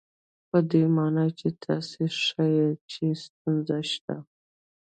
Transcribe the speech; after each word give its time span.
په 0.49 0.57
دې 0.71 0.83
مانا 0.95 1.25
چې 1.39 1.47
تاسې 1.63 2.03
ښيئ 2.25 2.65
چې 2.91 3.05
ستونزه 3.23 3.77
شته. 3.91 4.15